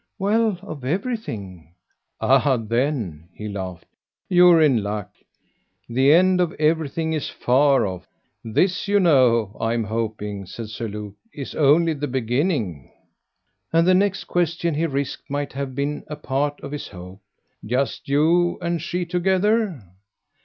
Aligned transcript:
"Well 0.17 0.57
of 0.63 0.83
everything." 0.83 1.75
"Ah 2.19 2.57
then," 2.57 3.29
he 3.35 3.47
laughed, 3.47 3.85
"you're 4.29 4.59
in 4.59 4.81
luck. 4.81 5.11
The 5.87 6.11
end 6.11 6.41
of 6.41 6.53
everything 6.53 7.13
is 7.13 7.29
far 7.29 7.85
off. 7.85 8.07
This, 8.43 8.87
you 8.87 8.99
know, 8.99 9.55
I'm 9.61 9.83
hoping," 9.83 10.47
said 10.47 10.69
Sir 10.69 10.87
Luke, 10.87 11.13
"is 11.35 11.53
only 11.53 11.93
the 11.93 12.07
beginning." 12.07 12.91
And 13.71 13.85
the 13.87 13.93
next 13.93 14.23
question 14.23 14.73
he 14.73 14.87
risked 14.87 15.29
might 15.29 15.53
have 15.53 15.75
been 15.75 16.03
a 16.07 16.15
part 16.15 16.59
of 16.61 16.71
his 16.71 16.87
hope. 16.87 17.21
"Just 17.63 18.09
you 18.09 18.57
and 18.59 18.81
she 18.81 19.05
together?" 19.05 19.83